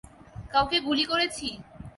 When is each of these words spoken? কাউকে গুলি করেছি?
কাউকে 0.51 0.77
গুলি 0.79 1.05
করেছি? 1.05 1.47